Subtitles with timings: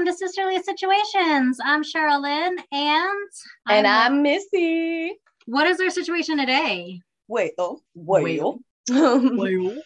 [0.00, 1.58] Welcome to Sisterly Situations.
[1.62, 3.30] I'm Sheryl-Lynn and
[3.68, 5.12] And I'm Missy.
[5.44, 7.02] What is our situation today?
[7.28, 8.60] Wait, oh, whale.
[8.88, 9.76] Whale.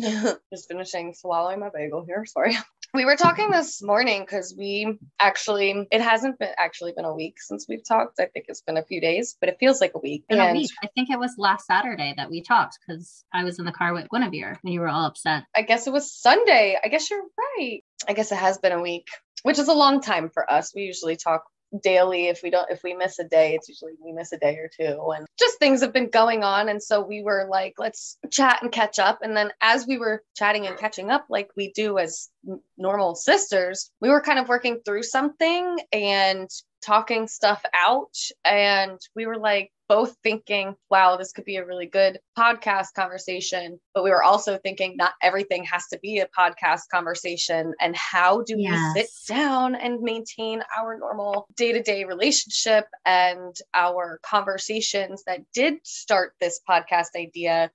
[0.00, 2.24] Just finishing swallowing my bagel here.
[2.24, 2.56] Sorry.
[2.94, 7.34] We were talking this morning because we actually, it hasn't been actually been a week
[7.38, 8.18] since we've talked.
[8.18, 10.24] I think it's been a few days, but it feels like a week.
[10.30, 10.70] In a week.
[10.82, 13.92] I think it was last Saturday that we talked because I was in the car
[13.92, 15.44] with Guinevere and you were all upset.
[15.54, 16.78] I guess it was Sunday.
[16.82, 17.82] I guess you're right.
[18.08, 19.08] I guess it has been a week,
[19.42, 20.72] which is a long time for us.
[20.74, 21.44] We usually talk
[21.82, 22.28] daily.
[22.28, 24.70] If we don't if we miss a day it's usually we miss a day or
[24.74, 26.68] two and just things have been going on.
[26.68, 29.18] And so we were like let's chat and catch up.
[29.22, 32.30] And then as we were chatting and catching up like we do as
[32.78, 36.48] normal sisters we were kind of working through something and
[36.82, 38.16] talking stuff out.
[38.44, 43.78] And we were like both thinking wow this could be a really good podcast conversation
[43.94, 48.42] but we were also thinking not everything has to be a podcast conversation and how
[48.42, 48.92] do Yes.
[48.94, 56.32] we sit down and maintain our normal day-to-day relationship and our conversations that did start
[56.40, 57.70] this podcast idea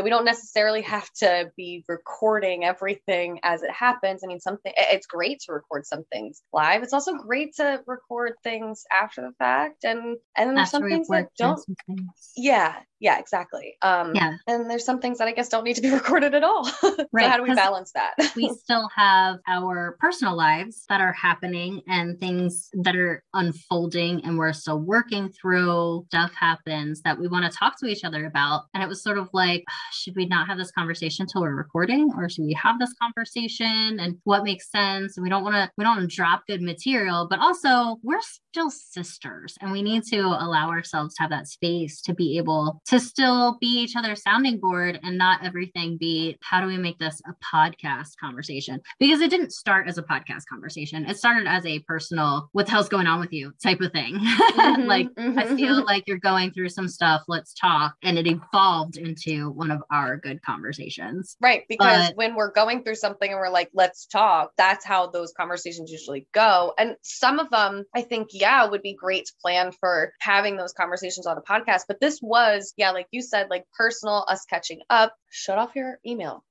[0.00, 4.22] that we don't necessarily have to be recording everything as it happens.
[4.24, 6.82] I mean, something it's great to record some things live.
[6.82, 11.08] It's also great to record things after the fact, and and then there's some things
[11.08, 11.60] that don't.
[11.86, 12.32] things.
[12.34, 13.76] Yeah, yeah, exactly.
[13.82, 14.36] Um, Yeah.
[14.46, 16.64] and there's some things that I guess don't need to be recorded at all
[17.12, 18.14] right so how do we balance that?
[18.36, 24.38] we still have our personal lives that are happening and things that are unfolding and
[24.38, 28.64] we're still working through stuff happens that we want to talk to each other about
[28.74, 32.10] and it was sort of like should we not have this conversation until we're recording
[32.16, 35.70] or should we have this conversation and what makes sense and we don't want to
[35.78, 40.02] we don't want to drop good material but also we're still sisters and we need
[40.02, 44.22] to allow ourselves to have that space to be able to still be each other's
[44.22, 49.20] sounding board and not everything be how do we make this a podcast conversation because
[49.20, 52.88] it didn't start as a podcast conversation it started as a personal what the hell's
[52.88, 55.56] going on with you type of thing mm-hmm, like I mm-hmm.
[55.56, 57.22] feel like you're going through some stuff.
[57.28, 57.94] Let's talk.
[58.02, 61.36] And it evolved into one of our good conversations.
[61.40, 61.64] Right.
[61.68, 65.32] Because But- when we're going through something and we're like, let's talk, that's how those
[65.32, 66.74] conversations usually go.
[66.78, 70.72] And some of them, I think, yeah, would be great to plan for having those
[70.72, 71.82] conversations on a podcast.
[71.86, 75.14] But this was, yeah, like you said, like personal, us catching up.
[75.30, 76.44] Shut off your email.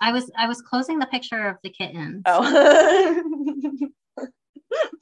[0.00, 2.22] I was I was closing the picture of the kitten.
[2.26, 3.22] Oh.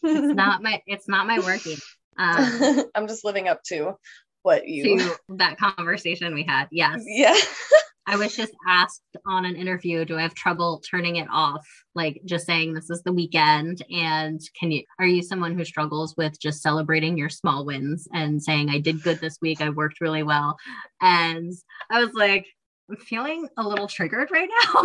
[0.04, 1.78] It's not my it's not my working.
[2.18, 3.94] Um, I'm just living up to
[4.42, 4.98] what you.
[4.98, 6.68] to that conversation we had.
[6.70, 7.02] Yes.
[7.06, 7.34] Yeah.
[8.06, 11.66] I was just asked on an interview, do I have trouble turning it off?
[11.94, 16.14] Like just saying this is the weekend and can you are you someone who struggles
[16.16, 20.00] with just celebrating your small wins and saying I did good this week, I worked
[20.00, 20.56] really well.
[21.00, 21.52] And
[21.90, 22.46] I was like,
[22.90, 24.80] I'm feeling a little triggered right now.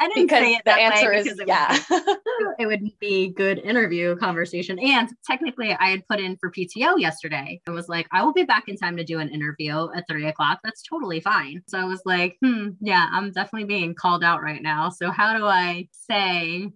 [0.00, 1.78] I didn't because say it the answer is it yeah.
[1.90, 2.18] would,
[2.58, 4.78] it would be good interview conversation.
[4.78, 7.60] And technically, I had put in for PTO yesterday.
[7.66, 10.26] I was like, I will be back in time to do an interview at three
[10.28, 10.60] o'clock.
[10.62, 11.62] That's totally fine.
[11.68, 14.90] So I was like, hmm, yeah, I'm definitely being called out right now.
[14.90, 16.70] So how do I say,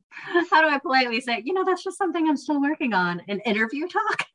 [0.51, 3.21] how do I politely say, you know, that's just something I'm still working on?
[3.29, 4.27] An interview talk?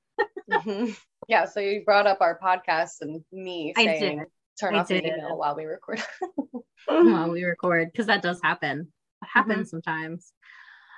[0.51, 0.95] Mhm.
[1.27, 4.27] Yeah, so you brought up our podcast and me I saying did.
[4.61, 5.13] Turn I off your did.
[5.13, 6.01] email while we record.
[6.87, 8.91] while we record because that does happen.
[9.21, 9.81] It happens mm-hmm.
[9.81, 10.33] sometimes.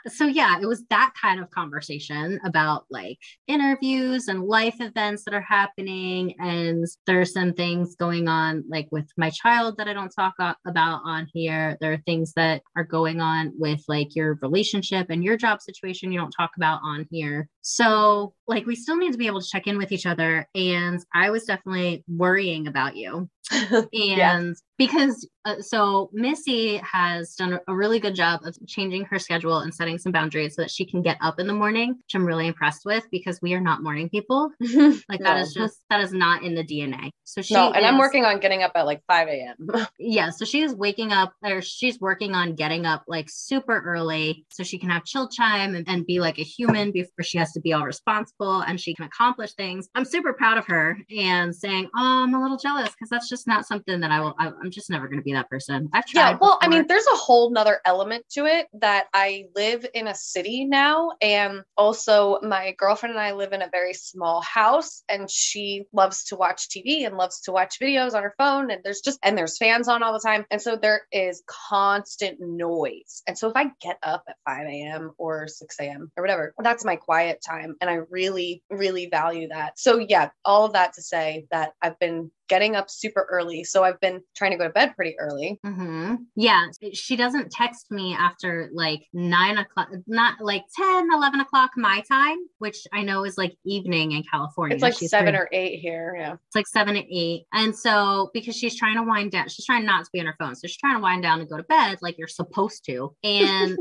[0.07, 5.33] So yeah, it was that kind of conversation about like interviews and life events that
[5.33, 10.09] are happening, and there's some things going on like with my child that I don't
[10.09, 10.33] talk
[10.65, 11.77] about on here.
[11.79, 16.11] There are things that are going on with like your relationship and your job situation
[16.11, 17.47] you don't talk about on here.
[17.61, 20.99] So like we still need to be able to check in with each other, and
[21.13, 24.39] I was definitely worrying about you and Yeah.
[24.77, 29.73] Because uh, so Missy has done a really good job of changing her schedule and
[29.73, 32.47] setting some boundaries so that she can get up in the morning, which I'm really
[32.47, 34.51] impressed with because we are not morning people.
[35.09, 35.41] Like that No.
[35.41, 37.09] is just that is not in the DNA.
[37.25, 39.69] So she no, and I'm working on getting up at like 5 a.m.
[39.99, 44.45] yeah, so she is waking up or she's working on getting up like super early
[44.49, 47.51] so she can have chill time and, and be like a human before she has
[47.53, 49.89] to be all responsible and she can accomplish things.
[49.95, 53.47] I'm super proud of her and saying, Oh, I'm a little jealous because that's just
[53.47, 55.89] not something that I will, I, I'm just never going to be that person.
[55.93, 56.31] I've tried.
[56.31, 60.07] Yeah, well, I mean, there's a whole nother element to it that I live in
[60.07, 61.11] a city now.
[61.21, 66.23] And also, my girlfriend and I live in a very small house, and she loves
[66.25, 68.71] to watch TV and loves to watch videos on her phone.
[68.71, 70.45] And there's just, and there's fans on all the time.
[70.49, 73.21] And so there is constant noise.
[73.27, 75.11] And so if I get up at 5 a.m.
[75.17, 76.09] or 6 a.m.
[76.15, 77.75] or whatever, that's my quiet time.
[77.81, 79.77] And I really, really value that.
[79.77, 83.63] So, yeah, all of that to say that I've been getting up super early.
[83.63, 85.59] So I've been trying to go to bed pretty early.
[85.65, 86.15] Mm-hmm.
[86.35, 86.67] Yeah.
[86.93, 92.37] She doesn't text me after like nine o'clock, not like 10, 11 o'clock my time,
[92.59, 94.75] which I know is like evening in California.
[94.75, 96.15] It's like she's seven or eight here.
[96.15, 96.33] Yeah.
[96.33, 97.45] It's like seven or eight.
[97.53, 100.35] And so because she's trying to wind down, she's trying not to be on her
[100.37, 100.53] phone.
[100.53, 103.15] So she's trying to wind down and go to bed like you're supposed to.
[103.23, 103.79] And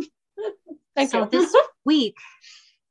[1.10, 1.54] so this
[1.84, 2.16] week,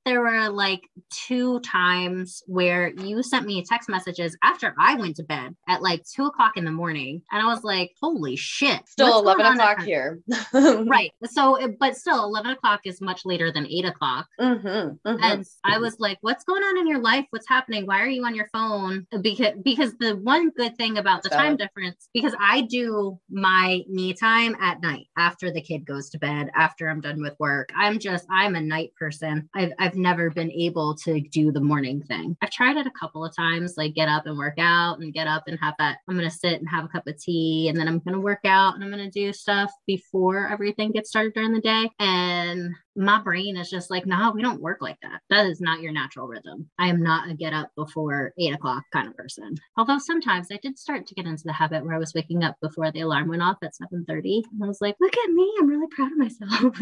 [0.06, 0.82] there were like
[1.12, 6.04] two times where you sent me text messages after I went to bed at like
[6.06, 7.22] two o'clock in the morning.
[7.32, 8.88] And I was like, holy shit.
[8.88, 10.20] Still 11 o'clock here.
[10.54, 11.12] right.
[11.26, 14.28] So, but still, 11 o'clock is much later than eight o'clock.
[14.40, 15.24] Mm-hmm, mm-hmm.
[15.24, 17.26] And I was like, what's going on in your life?
[17.30, 17.86] What's happening?
[17.86, 19.06] Why are you on your phone?
[19.22, 24.14] Because, because the one good thing about the time difference, because I do my me
[24.14, 27.70] time at night after the kid goes to bed, after I'm done with work.
[27.76, 29.50] I'm just, I'm a night person.
[29.56, 32.38] I've, I've never been able to do the morning thing.
[32.42, 35.28] I've tried it a couple of times, like get up and work out and get
[35.28, 36.00] up and have that.
[36.08, 38.22] I'm going to sit and have a cup of tea and then I'm going to
[38.22, 41.90] work out and I'm going to do stuff before everything gets started during the day.
[42.00, 45.22] And my brain is just like, no, we don't work like that.
[45.30, 46.70] That is not your natural rhythm.
[46.78, 49.56] I am not a get up before eight o'clock kind of person.
[49.78, 52.56] Although sometimes I did start to get into the habit where I was waking up
[52.62, 54.44] before the alarm went off at 7:30.
[54.52, 55.52] And I was like, look at me.
[55.60, 56.82] I'm really proud of myself.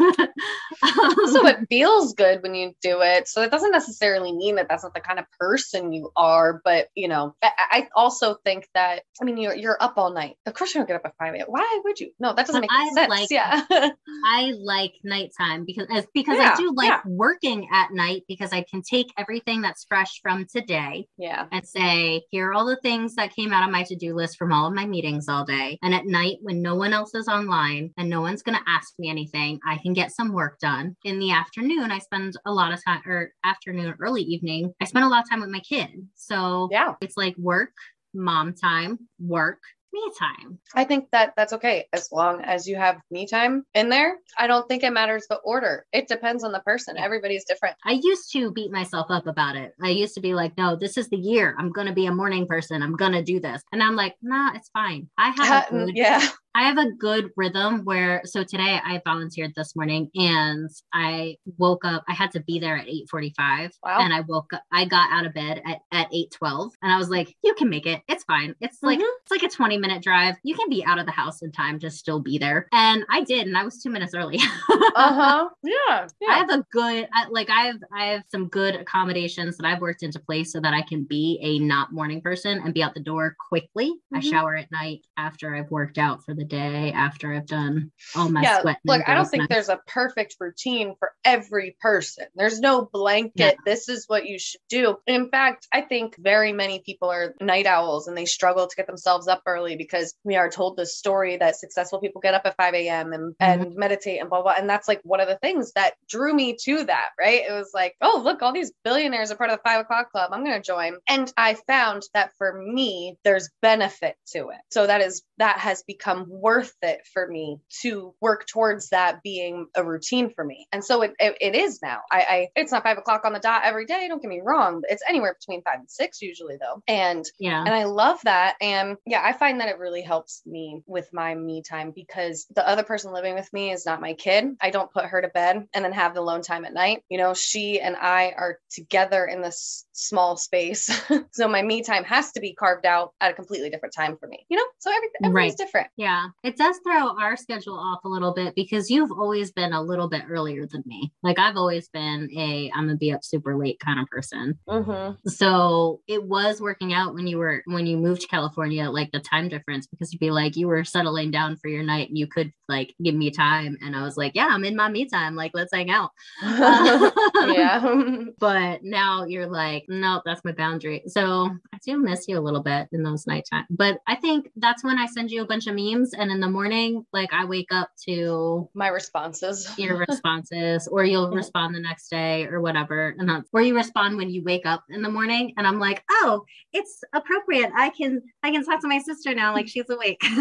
[0.82, 3.28] um, so it feels good when you do it.
[3.28, 6.60] So it doesn't necessarily mean that that's not the kind of person you are.
[6.64, 10.36] But you know, I, I also think that I mean you're you're up all night.
[10.46, 11.46] Of course you don't get up at 5 a.m.
[11.48, 12.10] Why would you?
[12.18, 13.08] No, that doesn't make I sense.
[13.08, 13.62] Like, yeah.
[14.26, 17.00] I like nighttime because because yeah, I do like yeah.
[17.06, 21.46] working at night because I can take everything that's fresh from today yeah.
[21.52, 24.52] and say, here are all the things that came out of my to-do list from
[24.52, 25.78] all of my meetings all day.
[25.82, 28.92] And at night when no one else is online and no one's going to ask
[28.98, 30.96] me anything, I can get some work done.
[31.04, 35.04] In the afternoon, I spend a lot of time or afternoon, early evening, I spend
[35.04, 35.90] a lot of time with my kid.
[36.14, 37.72] So yeah, it's like work,
[38.14, 39.58] mom time, work,
[39.92, 40.58] me time.
[40.74, 44.16] I think that that's okay as long as you have me time in there.
[44.38, 45.86] I don't think it matters the order.
[45.92, 46.96] It depends on the person.
[46.96, 47.76] Everybody's different.
[47.84, 49.72] I used to beat myself up about it.
[49.82, 51.54] I used to be like, no, this is the year.
[51.58, 52.82] I'm going to be a morning person.
[52.82, 53.62] I'm going to do this.
[53.72, 55.08] And I'm like, nah, it's fine.
[55.18, 56.26] I have a good, yeah.
[56.54, 61.84] I have a good rhythm where so today I volunteered this morning and I woke
[61.84, 64.00] up I had to be there at 8:45 wow.
[64.00, 67.08] and I woke up I got out of bed at at 8:12 and I was
[67.08, 68.02] like you can make it.
[68.08, 68.54] It's fine.
[68.60, 68.86] It's mm-hmm.
[68.86, 70.36] like it's like a 20 minute drive.
[70.42, 72.66] You can be out of the house in time to still be there.
[72.72, 74.40] And I did and I was 2 minutes early.
[74.96, 75.48] Uh-huh.
[75.62, 79.56] Yeah, yeah, I have a good I, like I have I have some good accommodations
[79.56, 82.74] that I've worked into place so that I can be a not morning person and
[82.74, 83.90] be out the door quickly.
[83.90, 84.16] Mm-hmm.
[84.16, 88.30] I shower at night after I've worked out for the day after I've done all
[88.30, 88.78] my yeah, sweat.
[88.86, 92.24] Look, I don't think there's a perfect routine for every person.
[92.34, 94.96] There's no blanket, this is what you should do.
[95.06, 98.86] In fact, I think very many people are night owls and they struggle to get
[98.86, 102.56] themselves up early because we are told the story that successful people get up at
[102.56, 103.12] 5 a.m.
[103.12, 103.62] and, mm-hmm.
[103.62, 104.54] and meditate and blah, blah.
[104.56, 107.42] And that's like one of the things that drew me to that, right?
[107.46, 110.30] It was like, oh, look, all these billionaires are part of the five o'clock club.
[110.32, 110.94] I'm going to join.
[111.06, 114.60] And I found that for me, there's benefit to it.
[114.70, 119.66] So that is, that has become worth it for me to work towards that being
[119.74, 120.66] a routine for me.
[120.72, 122.00] And so it, it, it is now.
[122.10, 124.06] I, I, it's not five o'clock on the dot every day.
[124.08, 124.82] Don't get me wrong.
[124.88, 126.82] It's anywhere between five and six usually though.
[126.86, 128.56] And yeah, and I love that.
[128.60, 132.66] And yeah, I find that it really helps me with my me time because the
[132.66, 134.46] other person living with me is not my kid.
[134.60, 137.02] I don't put her to bed and then have the alone time at night.
[137.08, 140.90] You know, she and I are together in this small space.
[141.32, 144.26] so my me time has to be carved out at a completely different time for
[144.26, 144.46] me.
[144.48, 145.58] You know, so everything everything's right.
[145.58, 145.88] different.
[145.96, 146.19] Yeah.
[146.42, 150.08] It does throw our schedule off a little bit because you've always been a little
[150.08, 151.12] bit earlier than me.
[151.22, 154.58] Like I've always been a I'm gonna be up super late kind of person.
[154.68, 155.28] Mm-hmm.
[155.28, 159.20] So it was working out when you were when you moved to California, like the
[159.20, 162.26] time difference, because you'd be like you were settling down for your night and you
[162.26, 165.34] could like give me time, and I was like, yeah, I'm in my me time.
[165.34, 166.10] Like let's hang out.
[166.42, 167.84] yeah.
[168.38, 171.02] but now you're like, nope, that's my boundary.
[171.06, 173.66] So I do miss you a little bit in those nighttime.
[173.70, 176.48] But I think that's when I send you a bunch of memes and in the
[176.48, 179.70] morning like i wake up to my responses.
[179.78, 181.36] your responses or you'll mm-hmm.
[181.36, 183.14] respond the next day or whatever.
[183.18, 186.02] And that's or you respond when you wake up in the morning and i'm like
[186.10, 187.70] oh it's appropriate.
[187.74, 190.22] I can i can talk to my sister now like she's awake.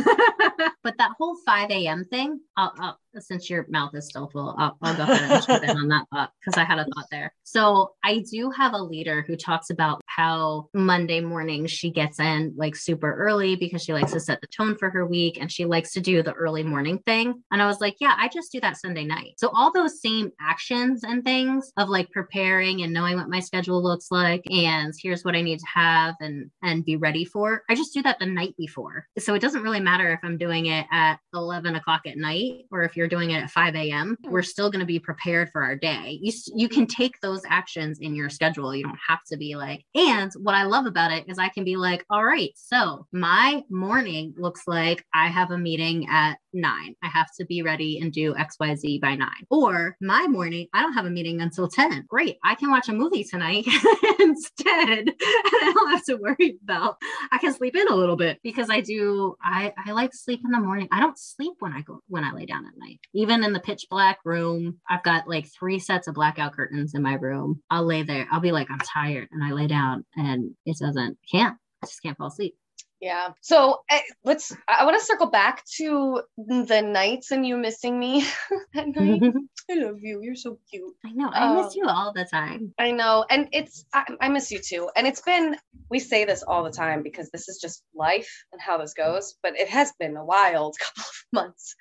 [0.82, 4.78] But that whole 5 a.m thing I'll, I'll since your mouth is still full, I'll,
[4.82, 7.34] I'll go ahead and jump in on that thought because I had a thought there.
[7.44, 12.54] So I do have a leader who talks about how Monday morning she gets in
[12.58, 15.64] like super early because she likes to set the tone for her week and she
[15.64, 17.42] likes to do the early morning thing.
[17.52, 19.36] And I was like, yeah, I just do that Sunday night.
[19.38, 23.82] So all those same actions and things of like preparing and knowing what my schedule
[23.82, 27.64] looks like and here's what I need to have and and be ready for.
[27.70, 29.08] I just do that the night before.
[29.20, 32.84] So it doesn't really matter if I'm doing it at 11 o'clock at night or
[32.84, 34.18] if you're doing it at 5 a.m.
[34.24, 36.20] We're still going to be prepared for our day.
[36.22, 38.76] You you can take those actions in your schedule.
[38.76, 39.86] You don't have to be like.
[39.96, 43.64] And what I love about it is I can be like, all right, so my
[43.70, 46.96] morning looks like I have a meeting at nine.
[47.04, 49.46] I have to be ready and do XYZ by nine.
[49.50, 52.06] Or my morning, I don't have a meeting until 10.
[52.08, 52.38] Great.
[52.44, 53.66] I can watch a movie tonight
[54.20, 54.90] instead.
[54.90, 56.98] And I don't have to worry about
[57.32, 60.52] I can sleep in a little bit because I do I, I like sleep in
[60.52, 60.88] the morning.
[60.92, 63.00] I don't sleep when I go when I lay down at night.
[63.14, 67.02] Even in the pitch black room, I've got like three sets of blackout curtains in
[67.02, 67.62] my room.
[67.70, 68.28] I'll lay there.
[68.32, 69.30] I'll be like, I'm tired.
[69.32, 71.58] And I lay down and it doesn't can't.
[71.86, 72.56] Just can't fall asleep.
[73.02, 73.30] Yeah.
[73.42, 78.26] So uh, let's, I want to circle back to the nights and you missing me
[78.76, 79.22] at night.
[79.72, 80.20] I love you.
[80.22, 80.94] You're so cute.
[81.06, 81.30] I know.
[81.30, 82.74] I um, miss you all the time.
[82.78, 83.26] I know.
[83.30, 84.90] And it's, I, I, miss you too.
[84.96, 85.56] And it's been,
[85.90, 89.36] we say this all the time because this is just life and how this goes,
[89.44, 91.76] but it has been a wild couple of months.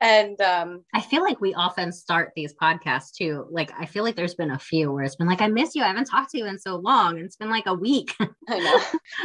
[0.00, 3.46] And um, I feel like we often start these podcasts too.
[3.50, 5.82] Like, I feel like there's been a few where it's been like, I miss you.
[5.82, 7.16] I haven't talked to you in so long.
[7.16, 8.14] And it's been like a week.
[8.20, 8.80] I know.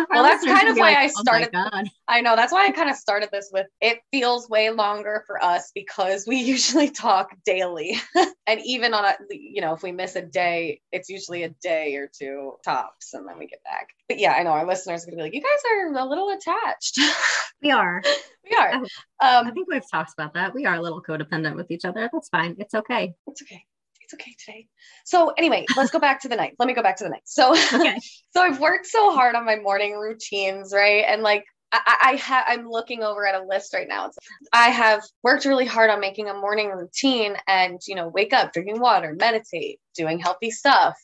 [0.10, 1.35] well, that's kind of why like, I started.
[1.44, 1.90] Oh started.
[2.08, 5.44] I know that's why I kind of started this with it feels way longer for
[5.44, 7.98] us because we usually talk daily.
[8.48, 11.96] and even on a you know, if we miss a day, it's usually a day
[11.96, 13.90] or two tops and then we get back.
[14.08, 16.30] But yeah, I know our listeners are gonna be like, you guys are a little
[16.30, 17.00] attached.
[17.62, 18.02] we are.
[18.50, 18.74] we are.
[18.74, 18.88] Um,
[19.20, 20.54] I think we've talked about that.
[20.54, 22.10] We are a little codependent with each other.
[22.12, 22.56] That's fine.
[22.60, 23.14] It's okay.
[23.28, 23.66] It's okay
[24.06, 24.68] it's okay today.
[25.04, 26.56] So anyway, let's go back to the night.
[26.60, 27.24] Let me go back to the night.
[27.26, 27.98] So, okay.
[28.32, 31.04] so I've worked so hard on my morning routines, right?
[31.08, 34.12] And like I, I have I'm looking over at a list right now.
[34.54, 38.54] I have worked really hard on making a morning routine and you know wake up,
[38.54, 40.96] drinking water, meditate, doing healthy stuff,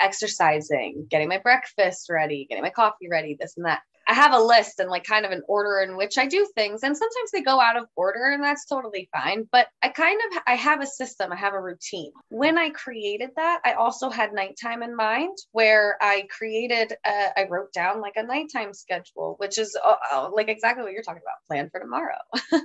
[0.00, 3.80] exercising, getting my breakfast ready, getting my coffee ready, this and that.
[4.10, 6.82] I have a list and like kind of an order in which I do things
[6.82, 10.42] and sometimes they go out of order and that's totally fine but I kind of
[10.48, 12.10] I have a system I have a routine.
[12.28, 17.46] When I created that I also had nighttime in mind where I created a, I
[17.48, 21.22] wrote down like a nighttime schedule which is uh, uh like exactly what you're talking
[21.24, 22.18] about plan for tomorrow.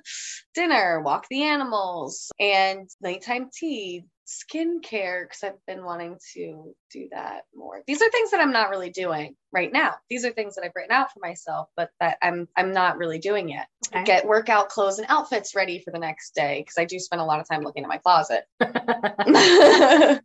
[0.56, 7.44] Dinner walk the animals and nighttime tea skincare because I've been wanting to do that
[7.55, 7.82] more.
[7.88, 9.96] These are things that I'm not really doing right now.
[10.10, 13.20] These are things that I've written out for myself, but that I'm I'm not really
[13.20, 13.67] doing yet.
[13.88, 14.03] Okay.
[14.03, 17.25] Get workout clothes and outfits ready for the next day because I do spend a
[17.25, 18.46] lot of time looking at my closet.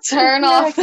[0.10, 0.78] Turn off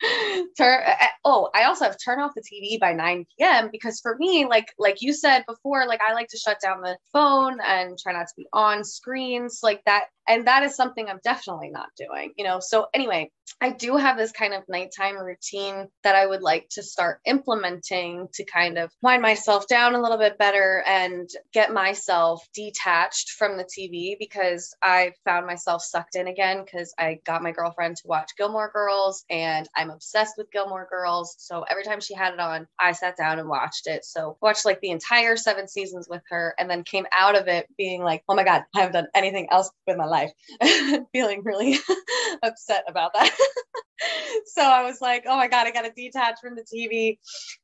[0.56, 0.82] turn
[1.24, 4.72] oh i also have turn off the tv by 9 p.m because for me like
[4.78, 8.26] like you said before like i like to shut down the phone and try not
[8.26, 10.06] to be on screens like that.
[10.28, 12.60] And that is something i'm definitely not doing you know?
[12.60, 13.30] So anyway
[13.60, 18.28] i do have this kind of nighttime routine that i would like to start implementing
[18.32, 23.56] to kind of wind myself down a little bit better and get myself detached from
[23.56, 28.06] the tv because i found myself sucked in again because i got my girlfriend to
[28.06, 31.34] watch gilmore girls and i'm obsessed with gilmore girls.
[31.38, 34.04] So every time she had it on i sat down and watched it.
[34.04, 37.66] So watched like the entire seven seasons with her and then came out of it
[37.76, 40.30] being like oh my god i haven't done anything else with my life.
[41.12, 41.78] Feeling really
[42.42, 43.30] upset about that.
[44.46, 47.18] so I was like, oh my God, I got to detach from the TV.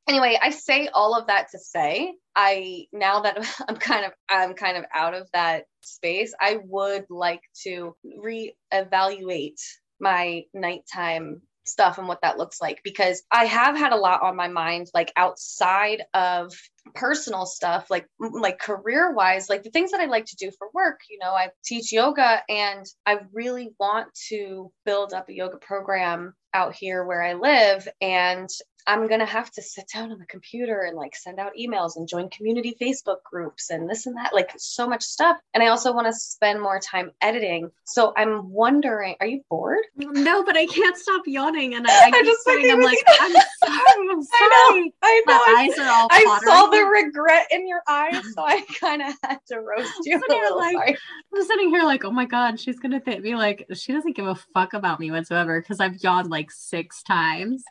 [0.08, 4.54] Anyway, I say all of that to say, I now that I'm kind of I'm
[4.54, 9.60] kind of out of that space, I would like to reevaluate
[10.00, 14.36] my nighttime stuff and what that looks like because I have had a lot on
[14.36, 16.52] my mind like outside of
[16.94, 20.68] personal stuff like like career wise like the things that i like to do for
[20.74, 25.58] work you know i teach yoga and i really want to build up a yoga
[25.58, 28.48] program out here where i live and
[28.86, 31.96] I'm going to have to sit down on the computer and like send out emails
[31.96, 35.38] and join community Facebook groups and this and that, like so much stuff.
[35.54, 37.70] And I also want to spend more time editing.
[37.84, 39.84] So I'm wondering, are you bored?
[39.98, 41.74] Mm, no, but I can't stop yawning.
[41.74, 44.40] And I, I am just sitting, I'm like, I'm sorry, I'm sorry.
[44.40, 44.90] I know.
[45.02, 45.34] I know.
[45.34, 48.22] My eyes are all I saw the regret in your eyes.
[48.34, 50.56] So I kind of had to roast you a little.
[50.56, 50.96] Like, sorry.
[51.34, 54.26] I'm sitting here like, oh my God, she's going to be like, she doesn't give
[54.26, 57.64] a fuck about me whatsoever because I've yawned like six times.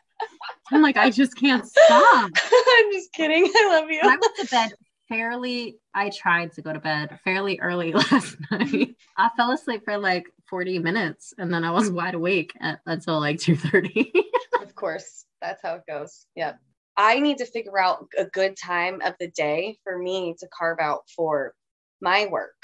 [0.72, 2.30] I'm like, I just can't stop.
[2.52, 3.50] I'm just kidding.
[3.54, 4.00] I love you.
[4.02, 4.72] I went to bed
[5.08, 8.68] fairly, I tried to go to bed fairly early last night.
[8.68, 8.92] Mm-hmm.
[9.16, 13.20] I fell asleep for like 40 minutes and then I was wide awake at, until
[13.20, 14.10] like 2.30.
[14.62, 15.24] of course.
[15.40, 16.26] That's how it goes.
[16.34, 16.54] Yeah.
[16.96, 20.78] I need to figure out a good time of the day for me to carve
[20.80, 21.52] out for
[22.00, 22.56] my work.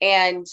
[0.00, 0.46] And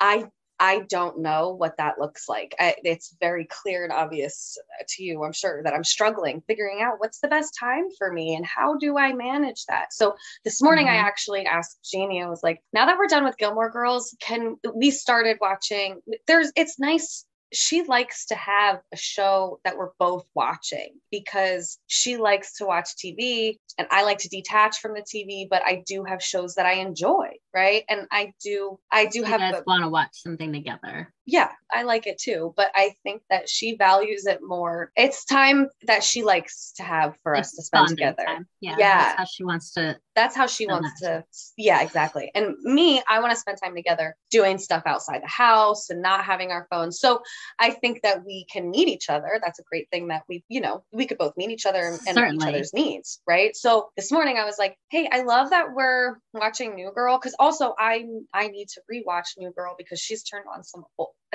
[0.00, 0.26] I
[0.58, 2.54] I don't know what that looks like.
[2.60, 4.56] I, it's very clear and obvious
[4.88, 8.34] to you, I'm sure, that I'm struggling figuring out what's the best time for me
[8.34, 9.92] and how do I manage that.
[9.92, 10.94] So this morning, mm-hmm.
[10.94, 14.56] I actually asked Janie, I was like, now that we're done with Gilmore Girls, can
[14.74, 16.00] we started watching?
[16.26, 22.16] There's, it's nice she likes to have a show that we're both watching because she
[22.16, 26.04] likes to watch TV and I like to detach from the TV, but I do
[26.04, 27.84] have shows that I enjoy, right?
[27.88, 29.40] And I do, I do you have.
[29.40, 33.48] Guys want to watch something together yeah, I like it too, but I think that
[33.48, 34.90] she values it more.
[34.94, 38.24] It's time that she likes to have for it's us to spend together.
[38.24, 38.46] Time.
[38.60, 39.96] Yeah, yeah, that's how she wants to.
[40.14, 41.24] That's how she wants to.
[41.56, 42.30] Yeah, exactly.
[42.34, 46.24] And me, I want to spend time together doing stuff outside the house and not
[46.24, 47.00] having our phones.
[47.00, 47.22] So
[47.58, 49.40] I think that we can meet each other.
[49.42, 52.18] That's a great thing that we, you know, we could both meet each other and,
[52.18, 53.56] and each other's needs, right?
[53.56, 57.34] So this morning I was like, hey, I love that we're watching New Girl because
[57.44, 60.84] also I I need to rewatch New Girl because she's turned on some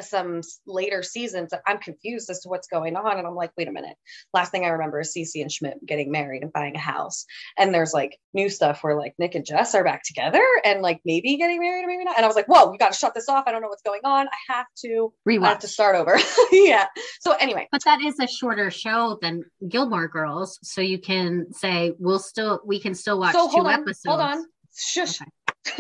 [0.01, 3.18] some later seasons that I'm confused as to what's going on.
[3.18, 3.96] And I'm like, wait a minute.
[4.34, 7.25] Last thing I remember is Cece and Schmidt getting married and buying a house.
[7.58, 11.01] And there's like new stuff where like Nick and Jess are back together and like
[11.06, 12.16] maybe getting married or maybe not.
[12.18, 13.46] And I was like, whoa, we got to shut this off.
[13.48, 14.28] I don't know what's going on.
[14.28, 16.18] I have to rewatch have to start over.
[16.51, 16.88] yeah.
[17.22, 17.68] So anyway.
[17.72, 20.60] But that is a shorter show than Gilmore Girls.
[20.63, 24.06] So you can say we'll still we can still watch so, two on, episodes.
[24.08, 24.46] Hold on.
[24.78, 25.22] Shush.
[25.22, 25.30] Okay.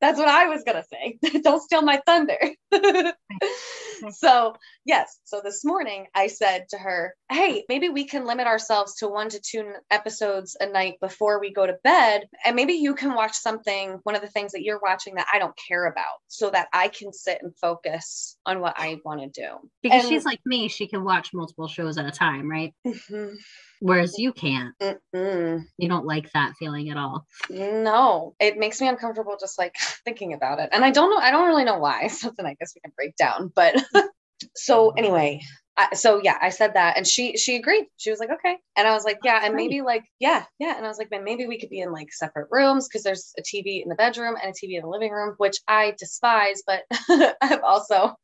[0.00, 1.40] That's what I was going to say.
[1.42, 2.38] Don't steal my thunder.
[4.10, 5.18] so, yes.
[5.24, 9.28] So this morning I said to her, Hey, maybe we can limit ourselves to one
[9.30, 12.26] to two episodes a night before we go to bed.
[12.44, 15.38] And maybe you can watch something, one of the things that you're watching that I
[15.38, 19.28] don't care about, so that I can sit and focus on what I want to
[19.40, 19.68] do.
[19.82, 22.74] Because and, she's like me, she can watch multiple shows at a time, right?
[22.86, 23.34] Mm-hmm
[23.80, 24.74] whereas you can't.
[24.80, 25.64] Mm-mm.
[25.78, 27.26] You don't like that feeling at all.
[27.50, 30.70] No, it makes me uncomfortable just like thinking about it.
[30.72, 32.06] And I don't know, I don't really know why.
[32.08, 33.52] Something I guess we can break down.
[33.54, 33.82] But
[34.54, 35.40] so anyway,
[35.78, 37.86] I, so yeah, I said that, and she she agreed.
[37.98, 40.86] She was like, okay, and I was like, yeah, and maybe like yeah, yeah, and
[40.86, 43.42] I was like, man, maybe we could be in like separate rooms because there's a
[43.42, 46.84] TV in the bedroom and a TV in the living room, which I despise, but
[47.42, 48.14] I've also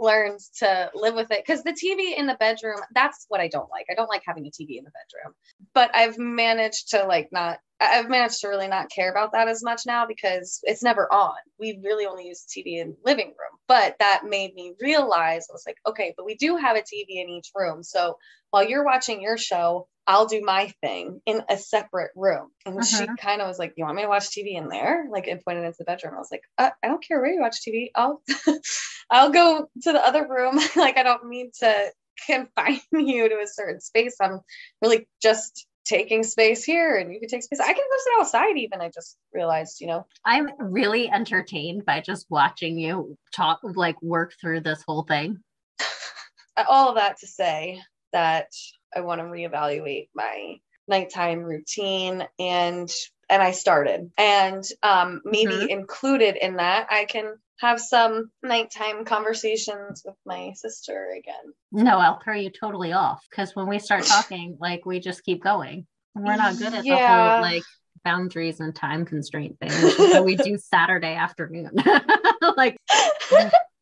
[0.00, 3.70] learned to live with it because the TV in the bedroom, that's what I don't
[3.70, 3.86] like.
[3.90, 5.34] I don't like having a TV in the bedroom,
[5.74, 9.62] but I've managed to like not I've managed to really not care about that as
[9.62, 11.36] much now because it's never on.
[11.58, 13.58] We really only use TV in living room.
[13.68, 17.22] But that made me realize I was like, okay, but we do have a TV
[17.22, 17.82] in each room.
[17.82, 18.16] So
[18.50, 22.48] while you're watching your show, I'll do my thing in a separate room.
[22.64, 22.84] And uh-huh.
[22.84, 25.06] she kind of was like, You want me to watch TV in there?
[25.10, 26.14] Like and pointed into the bedroom.
[26.14, 27.90] I was like, uh, I don't care where you watch TV.
[27.94, 28.22] I'll
[29.10, 30.58] I'll go to the other room.
[30.76, 31.92] like I don't mean to
[32.26, 34.16] confine you to a certain space.
[34.20, 34.40] I'm
[34.80, 37.60] really just taking space here and you can take space.
[37.60, 38.80] I can go sit outside even.
[38.80, 40.06] I just realized, you know.
[40.24, 45.38] I'm really entertained by just watching you talk like work through this whole thing.
[46.68, 47.80] All of that to say
[48.12, 48.48] that
[48.94, 52.90] I want to reevaluate my nighttime routine and
[53.28, 54.10] and I started.
[54.16, 55.68] And um maybe mm-hmm.
[55.68, 61.52] included in that I can have some nighttime conversations with my sister again.
[61.72, 65.42] No, I'll throw you totally off because when we start talking, like we just keep
[65.42, 65.86] going.
[66.14, 66.94] We're not good at yeah.
[66.96, 67.62] the whole like
[68.04, 69.70] boundaries and time constraint thing.
[69.70, 71.70] so we do Saturday afternoon.
[72.56, 72.76] like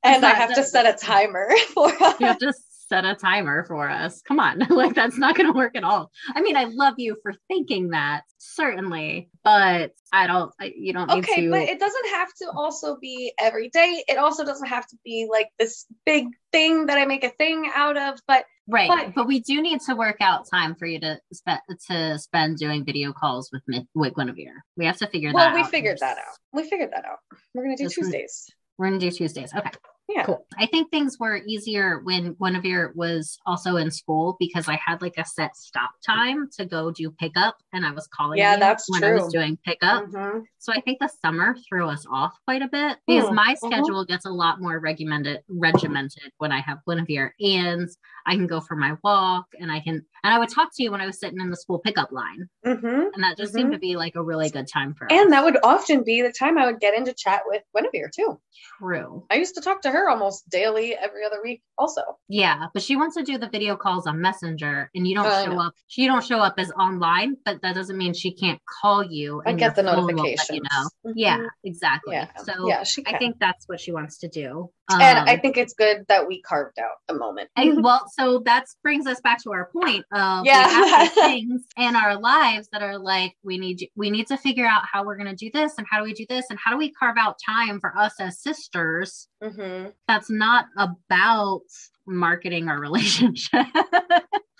[0.02, 2.20] and I have to set a timer for us.
[2.20, 2.52] You have to
[2.88, 4.22] set a timer for us.
[4.22, 4.58] Come on.
[4.70, 6.10] like that's not going to work at all.
[6.34, 11.42] I mean, I love you for thinking that, certainly, but I don't you don't Okay,
[11.42, 11.50] to...
[11.50, 14.02] but it doesn't have to also be every day.
[14.08, 17.70] It also doesn't have to be like this big thing that I make a thing
[17.74, 20.98] out of, but Right, but, but we do need to work out time for you
[20.98, 23.62] to spend to spend doing video calls with
[23.94, 24.64] with Guinevere.
[24.76, 25.54] We have to figure well, that.
[25.54, 26.36] Well, we figured that out.
[26.52, 27.18] We figured that out.
[27.54, 28.46] We're gonna do Just Tuesdays.
[28.76, 29.54] We're gonna do Tuesdays.
[29.54, 29.70] Okay.
[30.08, 30.24] Yeah.
[30.24, 30.46] Cool.
[30.56, 35.14] I think things were easier when Guinevere was also in school because I had like
[35.18, 39.00] a set stop time to go do pickup and I was calling yeah, that's when
[39.00, 39.10] true.
[39.10, 40.04] I was doing pickup.
[40.04, 40.40] Mm-hmm.
[40.58, 43.34] So I think the summer threw us off quite a bit because mm-hmm.
[43.34, 44.12] my schedule mm-hmm.
[44.12, 47.88] gets a lot more regimented regimented when I have Guinevere and
[48.26, 50.90] I can go for my walk and I can and I would talk to you
[50.90, 52.48] when I was sitting in the school pickup line.
[52.64, 52.86] Mm-hmm.
[52.86, 53.72] And that just seemed mm-hmm.
[53.74, 55.24] to be like a really good time for and us.
[55.24, 58.40] And that would often be the time I would get into chat with Guinevere too.
[58.78, 59.24] True.
[59.30, 62.02] I used to talk to her almost daily every other week also.
[62.28, 65.44] Yeah, but she wants to do the video calls on Messenger and you don't uh,
[65.44, 65.74] show up.
[65.88, 69.42] She don't show up as online, but that doesn't mean she can't call you.
[69.46, 70.56] I get the notification.
[70.56, 71.12] you know.
[71.14, 72.14] Yeah, exactly.
[72.14, 72.28] Yeah.
[72.44, 74.70] So yeah, I think that's what she wants to do.
[74.90, 77.50] And I Um, think it's good that we carved out a moment.
[77.56, 81.08] And well, so that brings us back to our point of we Yeah.
[81.14, 85.04] things in our lives that are like we need we need to figure out how
[85.04, 86.90] we're going to do this and how do we do this and how do we
[86.92, 89.92] carve out time for us as sisters Mhm.
[90.08, 91.60] that's not about
[92.06, 93.66] marketing our relationship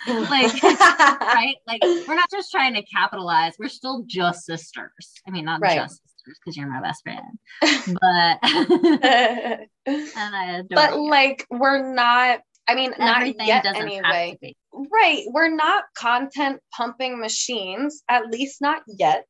[0.06, 5.44] like right like we're not just trying to capitalize we're still just sisters i mean
[5.44, 5.76] not Right.
[5.76, 7.38] just because you're my best friend
[8.00, 8.38] but
[9.86, 11.10] and i adore but you.
[11.10, 14.02] like we're not I mean not everything yet doesn't anyway.
[14.02, 14.56] have to be
[14.92, 15.24] Right.
[15.28, 19.24] We're not content pumping machines, at least not yet.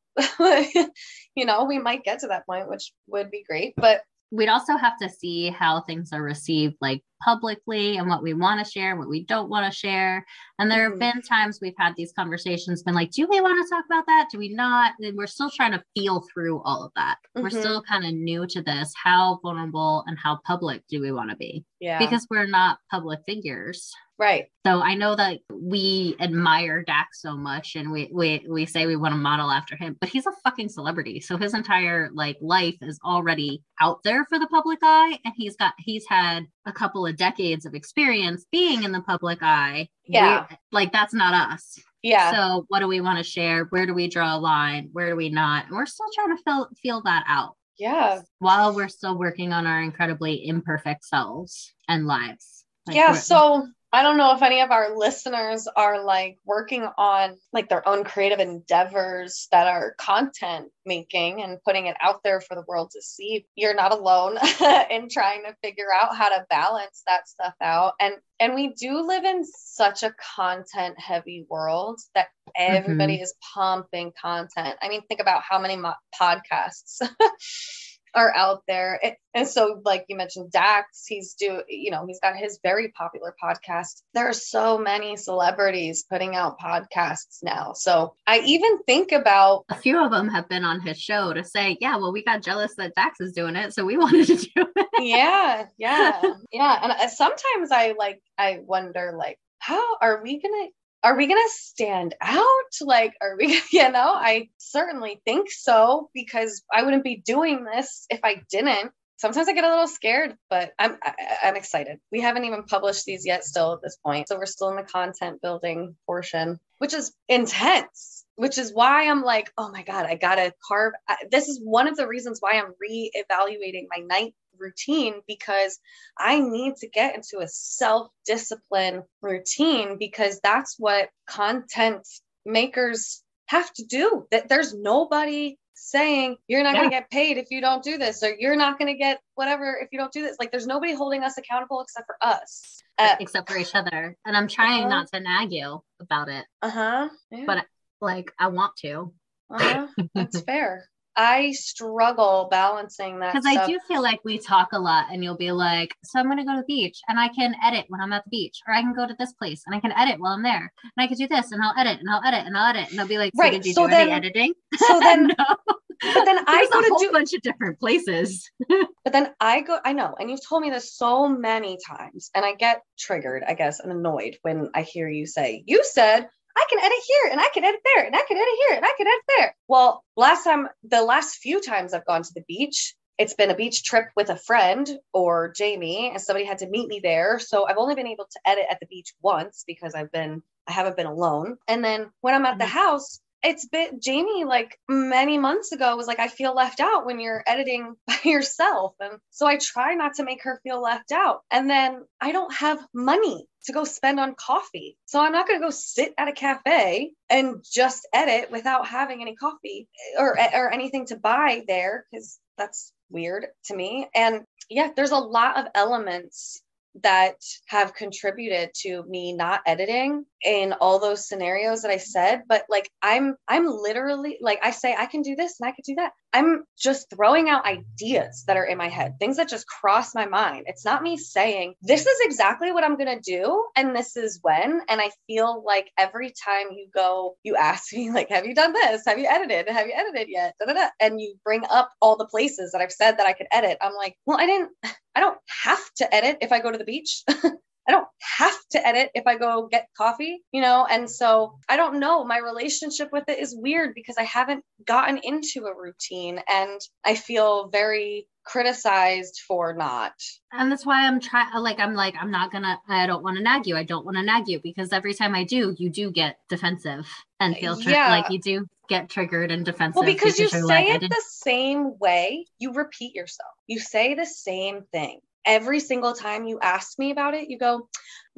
[1.35, 3.73] you know, we might get to that point, which would be great.
[3.77, 8.33] But we'd also have to see how things are received like publicly and what we
[8.33, 10.25] want to share what we don't want to share.
[10.59, 11.13] And there have Mhm.
[11.13, 14.27] been times we've had these conversations been like do we want to talk about that?
[14.31, 14.93] Do we not?
[14.99, 17.17] And we're still trying to feel through all of that.
[17.35, 17.59] We're Mhm.
[17.59, 18.91] still kind of new to this.
[19.01, 21.63] How vulnerable and how public do we want to be?
[21.79, 21.99] Yeah.
[21.99, 24.45] because we're not public figures right.
[24.65, 28.95] so I know that we admire Dax so much and we we we say we
[28.95, 31.19] want to model after him, but he's a fucking celebrity.
[31.19, 35.55] So his entire like life is already out there for the public eye and he's
[35.55, 39.87] got he's had a couple of decades of experience being in the public eye.
[40.05, 40.45] Yeah.
[40.49, 41.77] We- like that's not us.
[42.03, 42.31] Yeah.
[42.31, 43.65] So what do we want to share?
[43.65, 44.89] Where do we draw a line?
[44.93, 45.65] Where do we not?
[45.65, 48.21] And we're still trying to feel feel that out yeah.
[48.39, 52.65] while we're still working on our incredibly imperfect selves and lives.
[52.85, 53.13] Like, yeah.
[53.13, 57.87] So I don't know if any of our listeners are like working on like their
[57.87, 62.91] own creative endeavors that are content making and putting it out there for the world
[62.91, 63.45] to see.
[63.55, 64.37] You're not alone
[64.91, 67.93] in trying to figure out how to balance that stuff out.
[67.99, 72.75] And and we do live in such a content heavy world that mm-hmm.
[72.75, 74.75] everybody is pumping content.
[74.81, 77.01] I mean, think about how many mo- podcasts
[78.17, 78.99] are out there.
[79.33, 83.35] And so, like you mentioned, Dax, he's do, you know, he's got his very popular
[83.41, 84.01] podcast.
[84.13, 87.73] There are so many celebrities putting out podcasts now.
[87.73, 91.43] So I even think about, a few of them have been on his show to
[91.43, 94.35] say, yeah, well, we got jealous that Dax is doing it, so we wanted to
[94.35, 94.87] do it.
[94.99, 96.79] yeah, yeah, yeah.
[96.81, 100.67] And uh, sometimes I like, I wonder, like, how are we gonna?
[101.03, 102.43] Are we going to stand out?
[102.81, 108.05] Like, are we, you know, I certainly think so because I wouldn't be doing this
[108.09, 108.91] if I didn't.
[109.17, 111.97] Sometimes I get a little scared, but I'm I, I'm excited.
[112.11, 114.27] We haven't even published these yet still at this point.
[114.27, 119.23] So we're still in the content building portion, which is intense, which is why I'm
[119.23, 120.93] like, oh my God, I got to carve.
[121.31, 125.79] This is one of the reasons why I'm reevaluating my night routine because
[126.17, 132.07] I need to get into a self discipline routine because that's what content
[132.45, 134.27] makers have to do.
[134.31, 138.23] That there's nobody saying you're not going to get paid if you don't do this
[138.23, 140.37] or you're not going to get whatever if you don't do this.
[140.39, 142.83] Like there's nobody holding us accountable except for us.
[142.99, 144.15] Uh Except for each other.
[144.25, 144.89] And I'm trying Uh-huh.
[144.89, 146.45] not to nag you about it.
[146.61, 147.09] Uh huh.
[147.45, 147.65] But
[148.01, 149.13] Like, I want to.
[149.49, 149.87] uh-huh.
[150.13, 150.87] that's fair.
[151.19, 155.35] I struggle balancing that Because I do feel like we talk a lot and you'll
[155.35, 157.99] be like, so I'm going to go to the beach and I can edit when
[158.01, 160.19] I'm at the beach, or I can go to this place and I can edit
[160.19, 160.71] while I'm there.
[160.83, 162.91] And I can do this and I'll edit and I'll edit and I'll edit.
[162.91, 164.53] And I'll be like, so Right, did you so do any then- editing?
[164.75, 165.33] So then, no.
[165.37, 168.47] but then I go a to do bunch of different places.
[168.69, 172.45] But then I go, I know, and you've told me this so many times, and
[172.45, 176.65] I get triggered, I guess, and annoyed when I hear you say, You said, I
[176.69, 178.93] can edit here, and I can edit there, and I can edit here, and I
[178.97, 179.55] can edit there.
[179.67, 183.55] Well, last time, the last few times I've gone to the beach, it's been a
[183.55, 187.39] beach trip with a friend or Jamie, and somebody had to meet me there.
[187.39, 190.71] So I've only been able to edit at the beach once because I've been, I
[190.71, 191.57] haven't been alone.
[191.67, 192.69] And then when I'm at the Mhm.
[192.69, 197.21] house, it's been Jamie like many months ago was like, I feel left out when
[197.21, 198.93] you're editing by yourself.
[198.99, 201.43] And so I try not to make her feel left out.
[201.49, 204.97] And then I don't have money to go spend on coffee.
[205.05, 209.21] So I'm not going to go sit at a cafe and just edit without having
[209.21, 214.09] any coffee eh, or, eh, or anything to buy there because that's weird to me.
[214.13, 216.61] And yeah, there's a lot of elements
[217.03, 217.35] that
[217.67, 222.89] have contributed to me not editing in all those scenarios that I said but like
[223.01, 226.11] I'm I'm literally like I say I can do this and I can do that.
[226.33, 230.25] I'm just throwing out ideas that are in my head things that just cross my
[230.25, 230.65] mind.
[230.67, 234.39] It's not me saying this is exactly what I'm going to do and this is
[234.41, 238.55] when and I feel like every time you go you ask me like have you
[238.55, 239.03] done this?
[239.05, 239.69] Have you edited?
[239.69, 240.53] Have you edited yet?
[240.59, 240.87] Da, da, da.
[240.99, 243.77] and you bring up all the places that I've said that I could edit.
[243.81, 244.71] I'm like well I didn't
[245.15, 247.23] I don't have to edit if I go to the beach.
[247.87, 250.85] I don't have to edit if I go get coffee, you know?
[250.89, 252.25] And so I don't know.
[252.25, 257.15] My relationship with it is weird because I haven't gotten into a routine and I
[257.15, 260.13] feel very criticized for not.
[260.51, 263.43] And that's why I'm trying, like, I'm like, I'm not gonna, I don't want to
[263.43, 263.75] nag you.
[263.77, 267.07] I don't want to nag you because every time I do, you do get defensive
[267.39, 268.09] and feel tri- Yeah.
[268.09, 269.97] like you do get triggered and defensive.
[269.97, 273.51] Well, because you you're say like, it the same way, you repeat yourself.
[273.67, 275.19] You say the same thing.
[275.47, 277.87] Every single time you ask me about it, you go,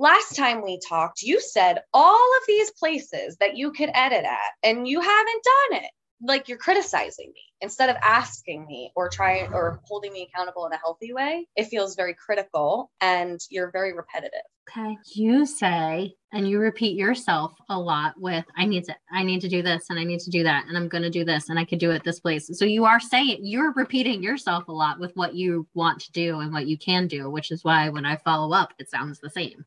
[0.02, 4.52] Last time we talked, you said all of these places that you could edit at,
[4.63, 5.91] and you haven't done it.
[6.21, 10.73] Like you're criticizing me instead of asking me or trying or holding me accountable in
[10.73, 11.47] a healthy way.
[11.55, 14.41] It feels very critical and you're very repetitive.
[14.69, 14.97] Okay.
[15.15, 19.49] You say and you repeat yourself a lot with I need to I need to
[19.49, 21.58] do this and I need to do that and I'm going to do this and
[21.58, 22.49] I could do it this place.
[22.53, 26.39] So you are saying you're repeating yourself a lot with what you want to do
[26.39, 29.29] and what you can do, which is why when I follow up it sounds the
[29.29, 29.65] same.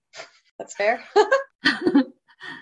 [0.59, 1.03] That's fair.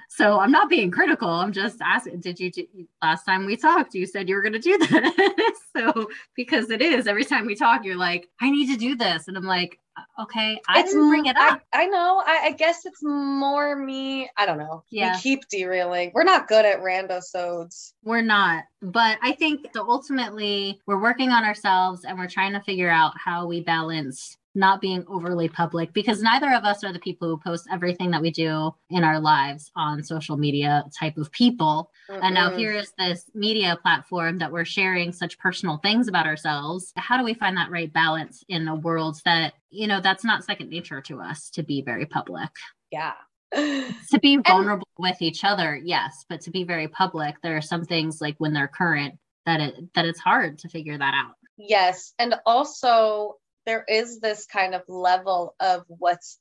[0.08, 1.28] so I'm not being critical.
[1.28, 2.66] I'm just asking did you do,
[3.02, 5.56] last time we talked you said you were going to do this.
[5.76, 9.28] so because it is every time we talk you're like I need to do this
[9.28, 11.60] and I'm like uh, okay, I It's didn't bring it up.
[11.72, 12.22] I, I know.
[12.24, 14.30] I, I guess it's more me.
[14.36, 14.84] I don't know.
[14.90, 15.16] Yeah.
[15.16, 16.12] We keep derailing.
[16.14, 17.94] We're not good at randosodes.
[18.04, 22.60] We're not, but I think so ultimately we're working on ourselves and we're trying to
[22.60, 27.00] figure out how we balance not being overly public because neither of us are the
[27.00, 31.32] people who post everything that we do in our lives on social media type of
[31.32, 31.90] people.
[32.08, 36.92] And now here is this media platform that we're sharing such personal things about ourselves.
[36.96, 40.44] How do we find that right balance in a world that, you know, that's not
[40.44, 42.50] second nature to us to be very public?
[42.92, 43.14] yeah.
[43.52, 47.84] to be vulnerable with each other yes but to be very public there are some
[47.84, 51.34] things like when they're current that it that it's hard to figure that out
[51.68, 52.14] Yes.
[52.18, 56.38] And also, there is this kind of level of what's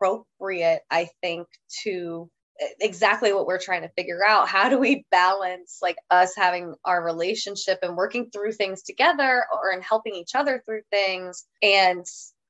[0.00, 1.48] appropriate, I think,
[1.82, 2.30] to
[2.80, 4.48] exactly what we're trying to figure out.
[4.48, 9.70] How do we balance like us having our relationship and working through things together or
[9.70, 12.04] and helping each other through things and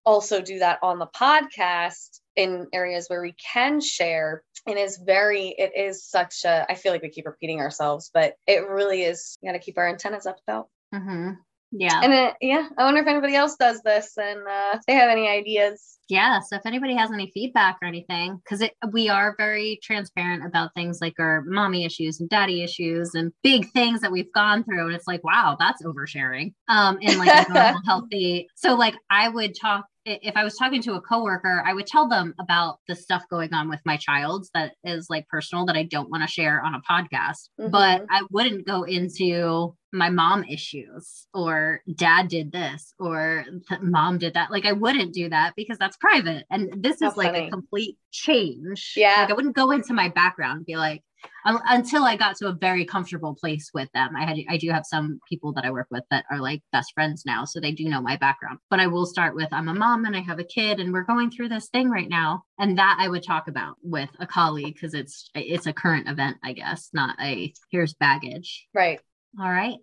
[0.05, 5.49] also do that on the podcast in areas where we can share and is very
[5.59, 9.37] it is such a i feel like we keep repeating ourselves but it really is
[9.43, 11.33] you got to keep our antennas up about mm-hmm.
[11.73, 14.95] Yeah and it, yeah, I wonder if anybody else does this and uh, if they
[14.95, 15.99] have any ideas.
[16.09, 20.75] yeah so if anybody has any feedback or anything because we are very transparent about
[20.75, 24.87] things like our mommy issues and daddy issues and big things that we've gone through
[24.87, 29.29] and it's like wow that's oversharing um in like a normal healthy so like i
[29.29, 32.95] would talk if i was talking to a coworker i would tell them about the
[32.95, 36.29] stuff going on with my child that is like personal that i don't want to
[36.29, 38.07] share on a podcast but Mhm.
[38.11, 43.45] i wouldn't go into my mom issues or dad did this or
[43.81, 47.33] mom did that like i wouldn't do that because that's private and this is like
[47.33, 47.49] funny.
[47.49, 49.17] a complete change Yeah.
[49.23, 51.03] like i wouldn't go into my background and be like
[51.45, 54.85] until i got to a very comfortable place with them i had i do have
[54.87, 57.89] some people that i work with that are like best friends now so they do
[57.89, 60.45] know my background but i will start with i'm a mom and i have a
[60.45, 63.77] kid and we're going through this thing right now and that i would talk about
[63.83, 68.67] with a colleague because it's it's a current event i guess not a here's baggage
[68.75, 69.01] Right.
[69.41, 69.77] all right.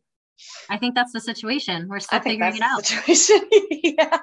[0.70, 1.88] I think that's the situation.
[1.88, 2.84] We're still figuring it out.
[2.84, 3.50] the situation.
[3.84, 4.18] yeah.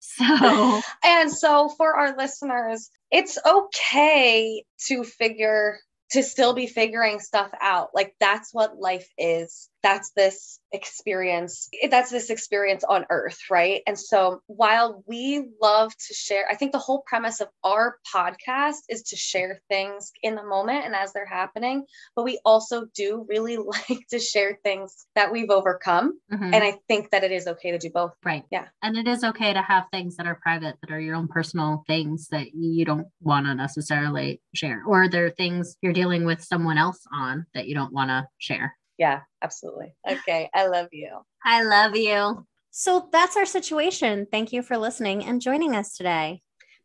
[0.00, 5.78] So, And so for our listeners, it's okay to figure
[6.14, 7.90] to still be figuring stuff out.
[7.94, 9.68] Like that's what life is.
[9.84, 11.68] That's this experience.
[11.90, 13.82] That's this experience on earth, right?
[13.86, 18.78] And so while we love to share, I think the whole premise of our podcast
[18.88, 21.84] is to share things in the moment and as they're happening,
[22.16, 23.56] but we also do really
[23.90, 26.18] like to share things that we've overcome.
[26.32, 28.12] mhm, And I think that it is okay to do both.
[28.24, 28.44] right.
[28.50, 28.64] yeah.
[28.82, 31.84] And it is okay to have things that are private, that are your own personal
[31.86, 36.42] things that you don't want to necessarily share, or there are things you're dealing with
[36.42, 38.74] someone else on that you don't want to share.
[38.98, 39.94] Yeah, absolutely.
[40.08, 40.50] Okay.
[40.54, 41.10] I love you.
[41.44, 42.46] I love you.
[42.70, 44.26] So that's our situation.
[44.30, 46.42] Thank you for listening and joining us today.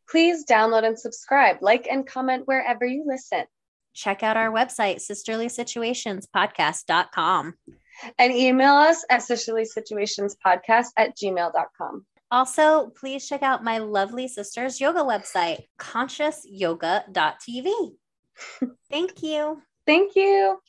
[0.09, 3.45] Please download and subscribe, like and comment wherever you listen,
[3.93, 7.53] Check out our website, sisterlysituationspodcast.com.
[8.17, 12.05] and email us at sisterlysituationspodcast at gmail.com.
[12.31, 17.95] Also, please check out my lovely sister's yoga website, consciousyoga.tv.
[18.89, 19.61] Thank you.
[19.85, 20.61] Thank you.